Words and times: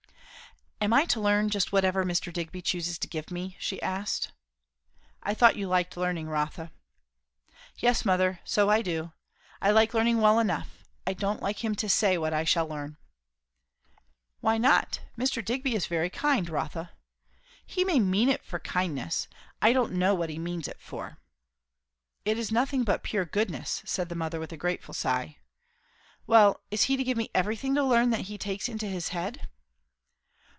"Am 0.83 0.93
I 0.93 1.05
to 1.05 1.21
learn 1.21 1.49
just 1.51 1.71
whatever 1.71 2.03
Mr. 2.03 2.33
Digby 2.33 2.59
chooses 2.59 2.97
to 2.97 3.07
give 3.07 3.29
me?" 3.29 3.55
she 3.59 3.79
asked. 3.83 4.31
"I 5.21 5.35
thought 5.35 5.55
you 5.55 5.67
liked 5.67 5.95
learning, 5.95 6.27
Rotha?" 6.27 6.71
"Yes, 7.77 8.03
mother; 8.03 8.39
so 8.43 8.67
I 8.71 8.81
do. 8.81 9.11
I 9.61 9.69
like 9.69 9.93
learning 9.93 10.21
well 10.21 10.39
enough; 10.39 10.83
I 11.05 11.13
don't 11.13 11.39
like 11.39 11.63
him 11.63 11.75
to 11.75 11.87
say 11.87 12.17
what 12.17 12.33
I 12.33 12.45
shall 12.45 12.67
learn." 12.67 12.97
"Why 14.39 14.57
not? 14.57 15.01
Mr. 15.15 15.45
Digby 15.45 15.75
is 15.75 15.85
very 15.85 16.09
kind, 16.09 16.49
Rotha!" 16.49 16.89
"He 17.63 17.83
may 17.85 17.99
mean 17.99 18.27
it 18.27 18.43
for 18.43 18.57
kindness. 18.57 19.27
I 19.61 19.73
don't 19.73 19.93
know 19.93 20.15
what 20.15 20.31
he 20.31 20.39
means 20.39 20.67
it 20.67 20.81
for." 20.81 21.19
"It 22.25 22.39
is 22.39 22.51
nothing 22.51 22.83
but 22.83 23.03
pure 23.03 23.25
goodness," 23.25 23.83
said 23.85 24.09
the 24.09 24.15
mother 24.15 24.39
with 24.39 24.51
a 24.51 24.57
grateful 24.57 24.95
sigh. 24.95 25.37
"Well, 26.25 26.59
is 26.71 26.85
he 26.85 26.97
to 26.97 27.03
give 27.03 27.17
me 27.19 27.29
everything 27.35 27.75
to 27.75 27.83
learn 27.83 28.09
that 28.09 28.21
he 28.31 28.39
takes 28.39 28.67
into 28.67 28.87
his 28.87 29.09
head?" 29.09 29.47